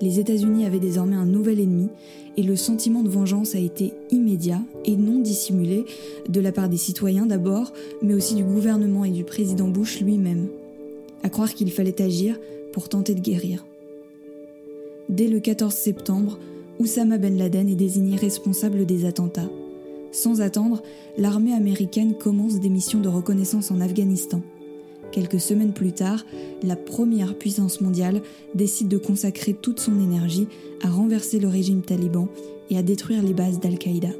[0.00, 1.88] Les États-Unis avaient désormais un nouvel ennemi,
[2.36, 5.84] et le sentiment de vengeance a été immédiat et non dissimulé,
[6.28, 7.72] de la part des citoyens d'abord,
[8.02, 10.48] mais aussi du gouvernement et du président Bush lui-même.
[11.22, 12.38] À croire qu'il fallait agir
[12.72, 13.64] pour tenter de guérir.
[15.08, 16.38] Dès le 14 septembre,
[16.80, 19.48] Oussama Ben Laden est désigné responsable des attentats.
[20.14, 20.80] Sans attendre,
[21.18, 24.40] l'armée américaine commence des missions de reconnaissance en Afghanistan.
[25.10, 26.24] Quelques semaines plus tard,
[26.62, 28.22] la première puissance mondiale
[28.54, 30.46] décide de consacrer toute son énergie
[30.84, 32.28] à renverser le régime taliban
[32.70, 34.10] et à détruire les bases d'Al-Qaïda.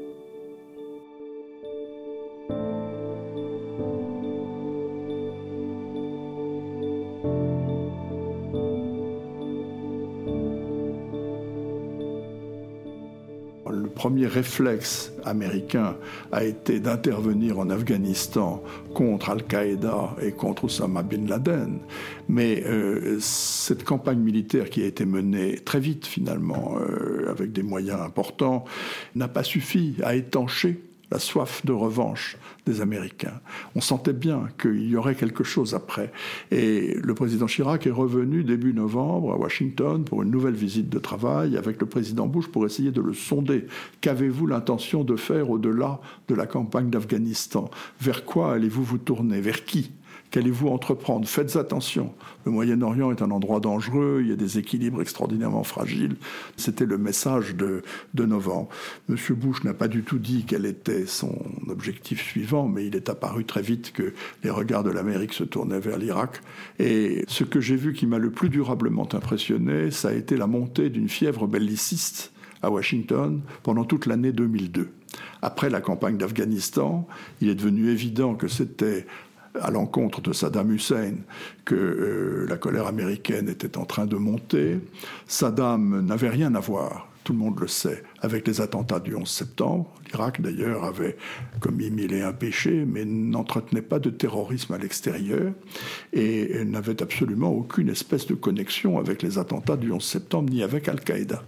[14.05, 15.95] premier réflexe américain
[16.31, 21.79] a été d'intervenir en Afghanistan contre Al-Qaïda et contre Osama bin Laden.
[22.29, 27.63] Mais euh, cette campagne militaire qui a été menée très vite finalement, euh, avec des
[27.63, 28.65] moyens importants,
[29.15, 30.79] n'a pas suffi à étancher
[31.11, 33.39] la soif de revanche des Américains.
[33.75, 36.11] On sentait bien qu'il y aurait quelque chose après.
[36.51, 40.99] Et le président Chirac est revenu début novembre à Washington pour une nouvelle visite de
[40.99, 43.67] travail avec le président Bush pour essayer de le sonder.
[44.01, 47.69] Qu'avez-vous l'intention de faire au-delà de la campagne d'Afghanistan?
[48.01, 49.41] Vers quoi allez-vous vous tourner?
[49.41, 49.91] Vers qui?
[50.35, 51.25] Qu'allez-vous entreprendre?
[51.25, 52.13] Faites attention.
[52.43, 56.17] Le Moyen-Orient est un endroit dangereux, il y a des équilibres extraordinairement fragiles.
[56.57, 58.67] C'était le message de, de novembre.
[59.07, 59.15] M.
[59.29, 61.33] Bush n'a pas du tout dit quel était son
[61.69, 65.79] objectif suivant, mais il est apparu très vite que les regards de l'Amérique se tournaient
[65.79, 66.41] vers l'Irak.
[66.79, 70.47] Et ce que j'ai vu qui m'a le plus durablement impressionné, ça a été la
[70.47, 74.91] montée d'une fièvre belliciste à Washington pendant toute l'année 2002.
[75.41, 77.07] Après la campagne d'Afghanistan,
[77.39, 79.05] il est devenu évident que c'était
[79.61, 81.15] à l'encontre de Saddam Hussein
[81.63, 84.79] que euh, la colère américaine était en train de monter.
[85.27, 89.29] Saddam n'avait rien à voir, tout le monde le sait, avec les attentats du 11
[89.29, 89.91] septembre.
[90.11, 91.15] L'Irak, d'ailleurs, avait
[91.59, 95.53] commis mille et un péchés, mais n'entretenait pas de terrorisme à l'extérieur
[96.13, 100.87] et n'avait absolument aucune espèce de connexion avec les attentats du 11 septembre ni avec
[100.87, 101.43] Al-Qaïda.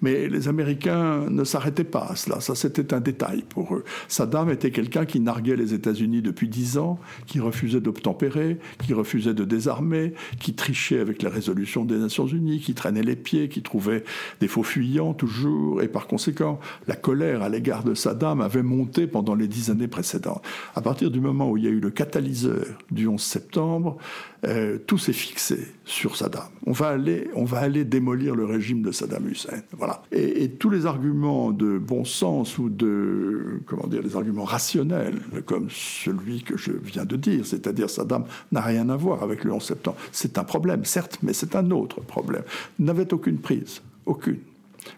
[0.00, 3.84] Mais les Américains ne s'arrêtaient pas à cela, ça c'était un détail pour eux.
[4.08, 9.34] Saddam était quelqu'un qui narguait les États-Unis depuis dix ans, qui refusait d'obtempérer, qui refusait
[9.34, 13.62] de désarmer, qui trichait avec les résolutions des Nations Unies, qui traînait les pieds, qui
[13.62, 14.02] trouvait
[14.40, 19.06] des faux fuyants toujours, et par conséquent, la colère à l'égard de Saddam avait monté
[19.06, 20.42] pendant les dix années précédentes.
[20.74, 23.96] À partir du moment où il y a eu le catalyseur du 11 septembre,
[24.44, 26.44] euh, tout s'est fixé sur Saddam.
[26.66, 29.62] On va aller, on va aller démolir le régime de Saddam Hussein.
[29.78, 30.02] Voilà.
[30.12, 35.68] Et, tous les arguments de bon sens ou de, comment dire, les arguments rationnels, comme
[35.70, 39.62] celui que je viens de dire, c'est-à-dire Saddam n'a rien à voir avec le 11
[39.62, 39.96] septembre.
[40.12, 42.42] C'est un problème, certes, mais c'est un autre problème.
[42.78, 44.40] N'avait aucune prise, aucune.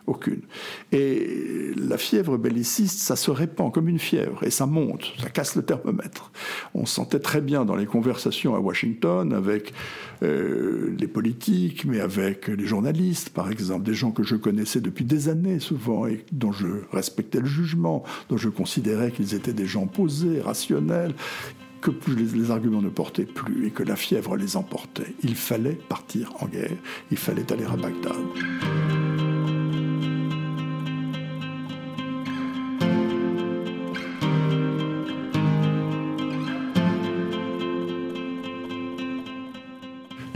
[0.07, 0.43] Aucune.
[0.93, 5.57] Et la fièvre belliciste, ça se répand comme une fièvre et ça monte, ça casse
[5.57, 6.31] le thermomètre.
[6.75, 9.73] On sentait très bien dans les conversations à Washington avec
[10.23, 15.05] euh, les politiques, mais avec les journalistes, par exemple, des gens que je connaissais depuis
[15.05, 19.67] des années souvent et dont je respectais le jugement, dont je considérais qu'ils étaient des
[19.67, 21.15] gens posés, rationnels,
[21.85, 25.15] que plus les, arguments ne portaient plus et que la fièvre les emportait.
[25.23, 26.77] Il fallait partir en guerre,
[27.11, 29.04] il fallait aller à Bagdad.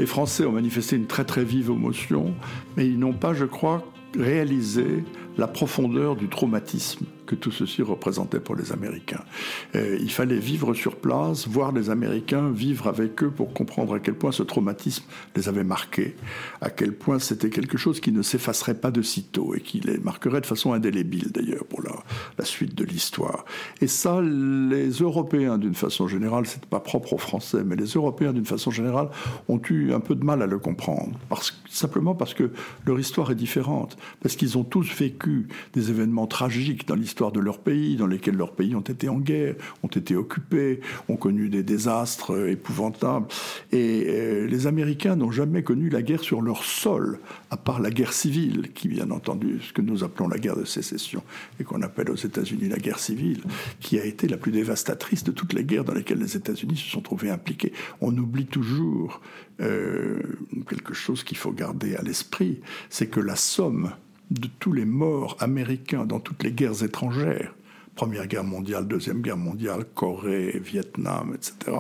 [0.08, 2.34] Français ont manifesté une très très vive émotion,
[2.76, 3.84] mais ils n'ont pas, je crois,
[4.18, 5.04] réalisé
[5.36, 9.22] la profondeur du traumatisme que tout ceci représentait pour les Américains.
[9.76, 14.00] Euh, il fallait vivre sur place, voir les Américains, vivre avec eux pour comprendre à
[14.00, 15.04] quel point ce traumatisme
[15.36, 16.16] les avait marqués,
[16.62, 19.98] à quel point c'était quelque chose qui ne s'effacerait pas de sitôt et qui les
[19.98, 23.44] marquerait de façon indélébile d'ailleurs pour la, suite de l'histoire.
[23.82, 28.32] Et ça, les Européens d'une façon générale, c'est pas propre aux Français, mais les Européens
[28.32, 29.10] d'une façon générale
[29.48, 31.18] ont eu un peu de mal à le comprendre,
[31.68, 32.50] simplement parce que
[32.86, 37.40] leur histoire est différente, parce qu'ils ont tous vécu des événements tragiques dans l'histoire de
[37.40, 41.48] leur pays, dans lesquels leurs pays ont été en guerre, ont été occupés, ont connu
[41.48, 43.26] des désastres épouvantables.
[43.72, 47.18] Et euh, les Américains n'ont jamais connu la guerre sur leur sol,
[47.50, 50.64] à part la guerre civile, qui bien entendu, ce que nous appelons la guerre de
[50.64, 51.22] sécession,
[51.60, 53.42] et qu'on appelle aux États-Unis la guerre civile,
[53.80, 56.90] qui a été la plus dévastatrice de toutes les guerres dans lesquelles les États-Unis se
[56.90, 57.72] sont trouvés impliqués.
[58.00, 59.20] On oublie toujours
[59.60, 60.20] euh,
[60.68, 63.90] quelque chose qu'il faut garder à l'esprit, c'est que la somme
[64.30, 67.54] de tous les morts américains dans toutes les guerres étrangères,
[67.98, 71.76] Première Guerre mondiale, Deuxième Guerre mondiale, Corée, Vietnam, etc.,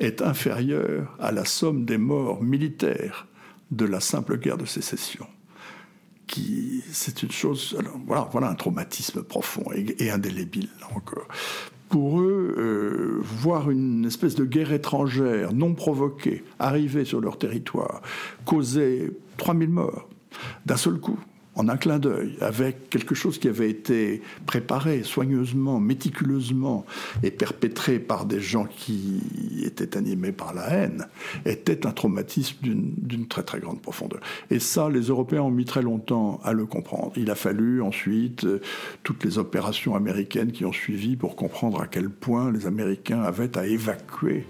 [0.00, 3.28] est inférieure à la somme des morts militaires
[3.70, 5.28] de la simple guerre de sécession.
[6.26, 11.28] Qui, c'est une chose, voilà, voilà un traumatisme profond et, indélébile, encore.
[11.88, 18.02] Pour eux, euh, voir une espèce de guerre étrangère non provoquée arriver sur leur territoire,
[18.44, 20.08] causer 3000 morts
[20.66, 21.20] d'un seul coup,
[21.56, 26.84] en un clin d'œil, avec quelque chose qui avait été préparé soigneusement, méticuleusement
[27.22, 29.20] et perpétré par des gens qui
[29.64, 31.06] étaient animés par la haine,
[31.44, 34.20] était un traumatisme d'une très très grande profondeur.
[34.50, 37.12] Et ça, les Européens ont mis très longtemps à le comprendre.
[37.16, 38.60] Il a fallu ensuite euh,
[39.02, 43.56] toutes les opérations américaines qui ont suivi pour comprendre à quel point les Américains avaient
[43.56, 44.46] à évacuer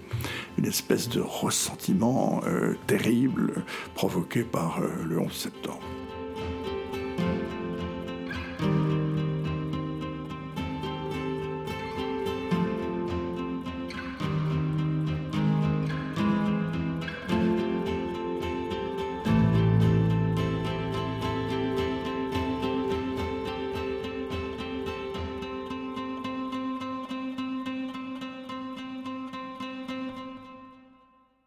[0.57, 3.63] une espèce de ressentiment euh, terrible
[3.93, 5.81] provoqué par euh, le 11 septembre.
[7.17, 7.44] thank you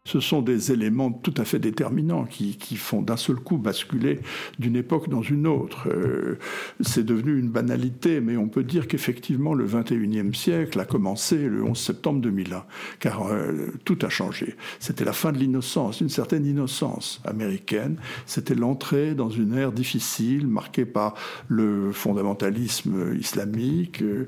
[0.09, 4.19] ce sont des éléments tout à fait déterminants qui, font d'un seul coup basculer
[4.57, 5.87] d'une époque dans une autre.
[5.87, 6.39] Euh,
[6.79, 11.63] c'est devenu une banalité, mais on peut dire qu'effectivement le 21e siècle a commencé le
[11.63, 12.63] 11 septembre 2001,
[12.99, 14.55] car euh, tout a changé.
[14.79, 17.97] C'était la fin de l'innocence, une certaine innocence américaine.
[18.25, 21.13] C'était l'entrée dans une ère difficile, marquée par
[21.49, 24.27] le fondamentalisme islamique, euh,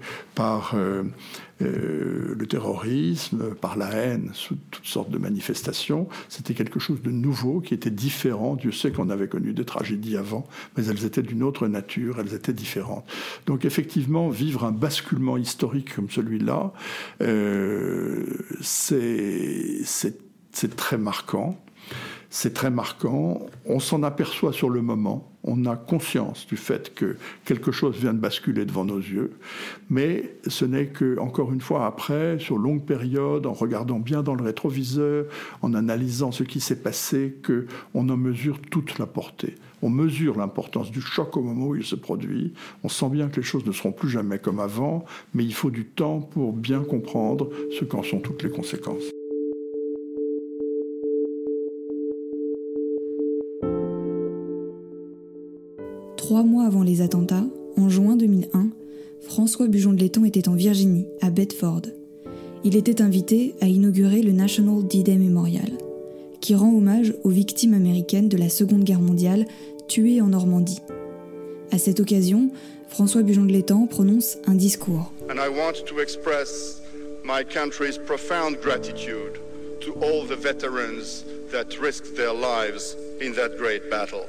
[1.62, 7.02] par le terrorisme, par la haine, sous toutes sortes de manifestations manifestations, c'était quelque chose
[7.02, 8.56] de nouveau, qui était différent.
[8.56, 10.46] Dieu sait qu'on avait connu des tragédies avant,
[10.76, 13.06] mais elles étaient d'une autre nature, elles étaient différentes.
[13.46, 16.74] Donc effectivement, vivre un basculement historique comme celui-là,
[17.22, 18.26] euh,
[18.62, 19.82] c'est
[20.76, 21.58] très marquant.
[22.34, 23.46] C'est très marquant.
[23.66, 25.30] On s'en aperçoit sur le moment.
[25.44, 29.34] On a conscience du fait que quelque chose vient de basculer devant nos yeux.
[29.90, 34.34] Mais ce n'est que, encore une fois, après, sur longue période, en regardant bien dans
[34.34, 35.26] le rétroviseur,
[35.62, 39.56] en analysant ce qui s'est passé, qu'on en mesure toute la portée.
[39.82, 42.54] On mesure l'importance du choc au moment où il se produit.
[42.84, 45.04] On sent bien que les choses ne seront plus jamais comme avant,
[45.34, 49.12] mais il faut du temps pour bien comprendre ce qu'en sont toutes les conséquences.
[56.32, 57.44] Trois mois avant les attentats,
[57.76, 58.70] en juin 2001,
[59.20, 61.82] François Bujon de Letton était en Virginie, à Bedford.
[62.64, 65.72] Il était invité à inaugurer le National D-Day Memorial,
[66.40, 69.46] qui rend hommage aux victimes américaines de la Seconde Guerre mondiale
[69.90, 70.80] tuées en Normandie.
[71.70, 72.50] À cette occasion,
[72.88, 75.12] François Bujon de Letton prononce un discours.
[75.30, 76.82] And I want to express
[77.26, 79.42] my country's profound gratitude
[79.82, 84.24] to all the veterans that risked their lives in that great battle.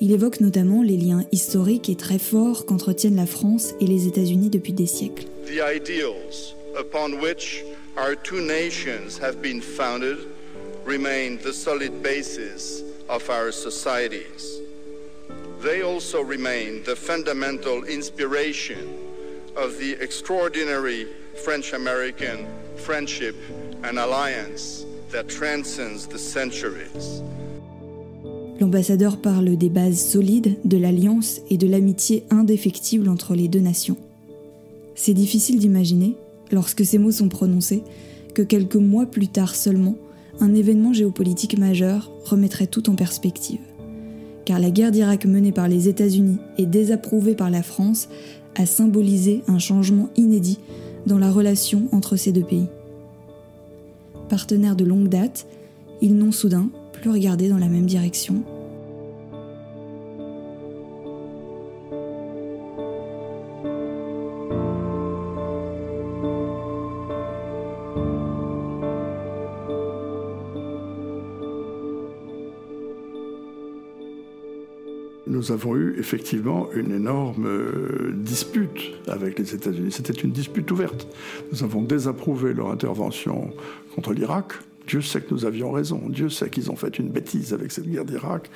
[0.00, 4.50] Il évoque notamment les liens historiques et très forts qu'entretiennent la France et les États-Unis
[4.50, 5.24] depuis des siècles.
[5.46, 7.64] The ideals upon which
[7.96, 10.18] our two nations have been founded
[10.84, 14.60] remain the solid basis of our societies.
[15.62, 18.98] They also remain the fundamental inspiration
[19.56, 21.06] of the extraordinary
[21.42, 23.34] French American friendship
[23.82, 27.22] and alliance that transcends the centuries.
[28.60, 33.98] L'ambassadeur parle des bases solides de l'alliance et de l'amitié indéfectible entre les deux nations.
[34.94, 36.16] C'est difficile d'imaginer,
[36.50, 37.82] lorsque ces mots sont prononcés,
[38.34, 39.96] que quelques mois plus tard seulement,
[40.40, 43.60] un événement géopolitique majeur remettrait tout en perspective.
[44.46, 48.08] Car la guerre d'Irak menée par les États-Unis et désapprouvée par la France
[48.54, 50.58] a symbolisé un changement inédit
[51.06, 52.66] dans la relation entre ces deux pays.
[54.30, 55.46] Partenaires de longue date,
[56.00, 56.68] ils n'ont soudain
[57.00, 58.42] plus regardé dans la même direction
[75.46, 79.92] nous avons eu effectivement une énorme euh, dispute avec les États-Unis.
[79.92, 81.06] C'était une dispute ouverte.
[81.52, 83.50] Nous avons désapprouvé leur intervention
[83.94, 84.54] contre l'Irak.
[84.86, 86.02] Dieu sait que nous avions raison.
[86.08, 88.50] Dieu sait qu'ils ont fait une bêtise avec cette guerre d'Irak.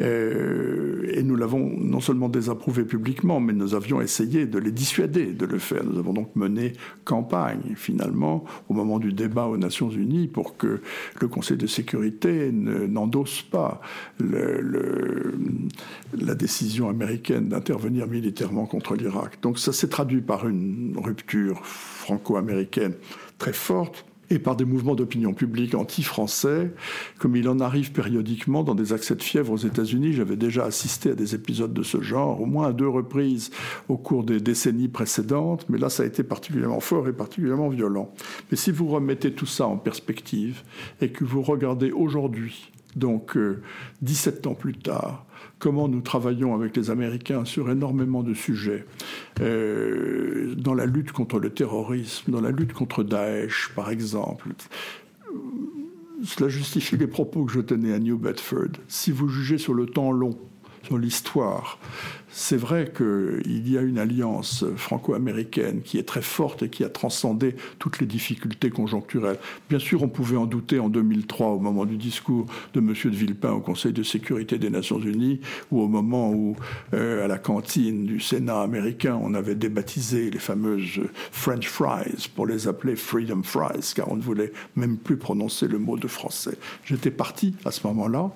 [0.00, 5.32] Euh, et nous l'avons non seulement désapprouvé publiquement, mais nous avions essayé de les dissuader
[5.32, 5.84] de le faire.
[5.84, 6.72] Nous avons donc mené
[7.04, 10.80] campagne, finalement, au moment du débat aux Nations Unies, pour que
[11.20, 13.80] le Conseil de sécurité n'endosse pas
[14.20, 19.38] la décision américaine d'intervenir militairement contre l'Irak.
[19.42, 22.94] Donc ça s'est traduit par une rupture franco-américaine
[23.38, 26.72] très forte et par des mouvements d'opinion publique anti-français,
[27.18, 30.14] comme il en arrive périodiquement dans des accès de fièvre aux États-Unis.
[30.14, 33.50] J'avais déjà assisté à des épisodes de ce genre, au moins à deux reprises
[33.88, 38.12] au cours des décennies précédentes, mais là ça a été particulièrement fort et particulièrement violent.
[38.50, 40.62] Mais si vous remettez tout ça en perspective
[41.00, 43.36] et que vous regardez aujourd'hui, donc
[44.00, 45.26] 17 euh, ans plus tard,
[45.62, 48.84] comment nous travaillons avec les Américains sur énormément de sujets,
[49.40, 54.48] euh, dans la lutte contre le terrorisme, dans la lutte contre Daesh, par exemple.
[56.24, 58.72] Cela justifie les propos que je tenais à New Bedford.
[58.88, 60.36] Si vous jugez sur le temps long,
[60.82, 61.78] sur l'histoire,
[62.32, 66.88] c'est vrai qu'il y a une alliance franco-américaine qui est très forte et qui a
[66.88, 69.38] transcendé toutes les difficultés conjoncturelles.
[69.68, 72.94] Bien sûr, on pouvait en douter en 2003 au moment du discours de M.
[73.04, 76.56] de Villepin au Conseil de sécurité des Nations Unies ou au moment où,
[76.94, 82.46] euh, à la cantine du Sénat américain, on avait débaptisé les fameuses French fries pour
[82.46, 86.56] les appeler Freedom Fries, car on ne voulait même plus prononcer le mot de français.
[86.84, 88.30] J'étais parti à ce moment-là.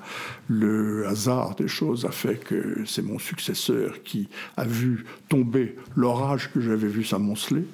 [0.48, 6.52] Le hasard des choses a fait que c'est mon successeur qui a vu tomber l'orage
[6.52, 7.64] que j'avais vu s'amonceler.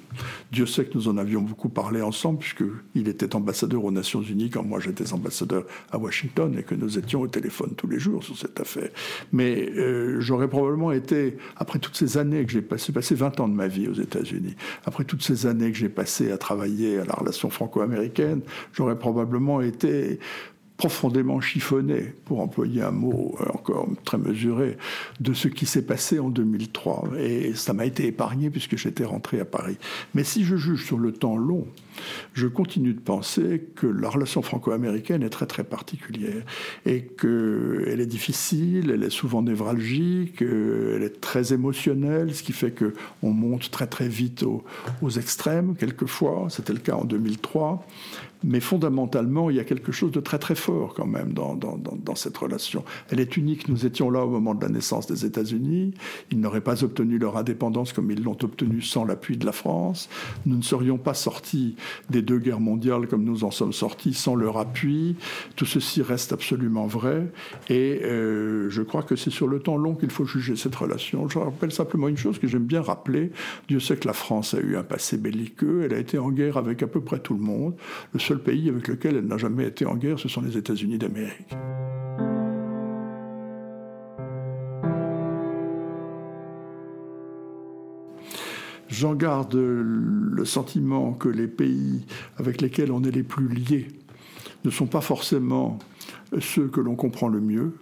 [0.51, 4.49] Dieu sait que nous en avions beaucoup parlé ensemble, puisqu'il était ambassadeur aux Nations Unies
[4.49, 8.23] quand moi j'étais ambassadeur à Washington et que nous étions au téléphone tous les jours
[8.23, 8.89] sur cette affaire.
[9.31, 13.47] Mais euh, j'aurais probablement été, après toutes ces années que j'ai passé, passé 20 ans
[13.47, 14.55] de ma vie aux États-Unis,
[14.85, 18.41] après toutes ces années que j'ai passées à travailler à la relation franco-américaine,
[18.73, 20.19] j'aurais probablement été
[20.77, 24.77] profondément chiffonné, pour employer un mot euh, encore très mesuré,
[25.19, 27.09] de ce qui s'est passé en 2003.
[27.19, 29.77] Et ça m'a été épargné puisque j'étais rentré à Paris.
[30.13, 31.67] Mais si je juge sur le temps long,
[32.33, 36.43] je continue de penser que la relation franco-américaine est très très particulière
[36.85, 42.51] et qu'elle est difficile, elle est souvent névralgique, euh, elle est très émotionnelle, ce qui
[42.51, 44.63] fait qu'on monte très très vite aux,
[45.01, 46.47] aux extrêmes quelquefois.
[46.49, 47.85] C'était le cas en 2003.
[48.43, 52.37] Mais fondamentalement, il y a quelque chose de très très fort quand même dans, cette
[52.37, 52.83] relation.
[53.09, 53.67] Elle est unique.
[53.69, 55.93] Nous étions là au moment de la naissance des États-Unis.
[56.31, 60.09] Ils n'auraient pas obtenu leur indépendance comme ils l'ont obtenu sans l'appui de la France.
[60.45, 61.75] Nous ne serions pas sortis
[62.09, 65.15] des deux guerres mondiales comme nous en sommes sortis sans leur appui.
[65.55, 67.31] Tout ceci reste absolument vrai.
[67.69, 71.27] Et euh, je crois que c'est sur le temps long qu'il faut juger cette relation.
[71.29, 73.31] Je rappelle simplement une chose que j'aime bien rappeler.
[73.67, 75.83] Dieu sait que la France a eu un passé belliqueux.
[75.83, 77.75] Elle a été en guerre avec à peu près tout le monde.
[78.41, 81.55] Pays avec lequel elle n'a jamais été en guerre, ce sont les États-Unis d'Amérique.
[88.89, 92.05] J'en garde le sentiment que les pays
[92.37, 93.87] avec lesquels on est les plus liés
[94.63, 95.79] ne sont pas forcément
[96.39, 97.73] ceux que l'on comprend le mieux.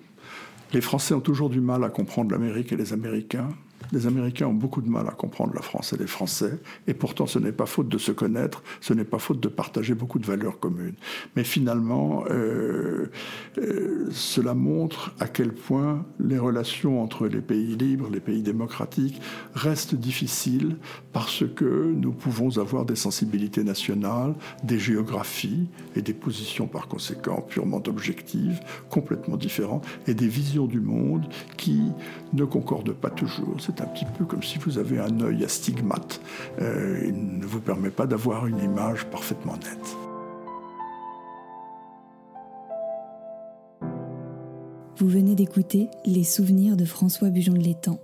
[0.73, 3.49] Les Français ont toujours du mal à comprendre l'Amérique et les Américains.
[3.91, 7.27] Les Américains ont beaucoup de mal à comprendre la France et les Français, et pourtant
[7.27, 10.25] ce n'est pas faute de se connaître, ce n'est pas faute de partager beaucoup de
[10.25, 10.95] valeurs communes.
[11.35, 13.11] Mais finalement, euh,
[13.57, 19.21] euh, cela montre à quel point les relations entre les pays libres, les pays démocratiques,
[19.53, 20.77] restent difficiles
[21.13, 27.41] parce que nous pouvons avoir des sensibilités nationales, des géographies et des positions par conséquent
[27.41, 31.27] purement objectives, complètement différentes, et des visions du monde
[31.57, 31.81] qui
[32.33, 33.59] ne concordent pas toujours.
[33.81, 36.21] Un petit peu comme si vous avez un œil astigmate.
[36.61, 39.97] Euh, il ne vous permet pas d'avoir une image parfaitement nette.
[44.97, 47.99] Vous venez d'écouter Les souvenirs de François Bujon de l'Étang.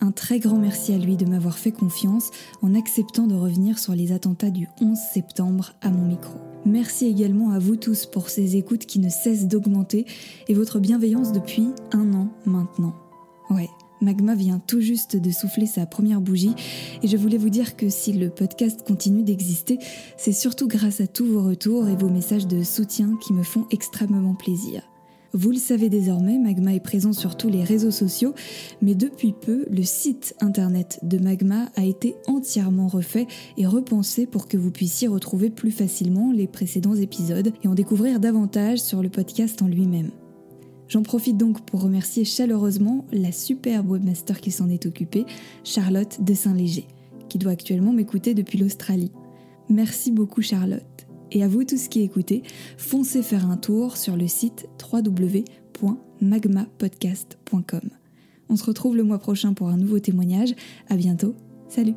[0.00, 2.30] Un très grand merci à lui de m'avoir fait confiance
[2.62, 6.38] en acceptant de revenir sur les attentats du 11 septembre à mon micro.
[6.64, 10.06] Merci également à vous tous pour ces écoutes qui ne cessent d'augmenter
[10.48, 12.94] et votre bienveillance depuis un an maintenant.
[13.50, 13.68] Ouais,
[14.02, 16.54] Magma vient tout juste de souffler sa première bougie
[17.02, 19.78] et je voulais vous dire que si le podcast continue d'exister,
[20.16, 23.66] c'est surtout grâce à tous vos retours et vos messages de soutien qui me font
[23.70, 24.82] extrêmement plaisir.
[25.34, 28.34] Vous le savez désormais, Magma est présent sur tous les réseaux sociaux,
[28.82, 33.26] mais depuis peu, le site internet de Magma a été entièrement refait
[33.56, 38.20] et repensé pour que vous puissiez retrouver plus facilement les précédents épisodes et en découvrir
[38.20, 40.10] davantage sur le podcast en lui-même.
[40.92, 45.24] J'en profite donc pour remercier chaleureusement la superbe webmaster qui s'en est occupée,
[45.64, 46.86] Charlotte de Saint-Léger,
[47.30, 49.10] qui doit actuellement m'écouter depuis l'Australie.
[49.70, 51.06] Merci beaucoup Charlotte.
[51.30, 52.42] Et à vous tous qui écoutez,
[52.76, 57.88] foncez faire un tour sur le site www.magmapodcast.com.
[58.50, 60.54] On se retrouve le mois prochain pour un nouveau témoignage.
[60.90, 61.34] À bientôt.
[61.70, 61.94] Salut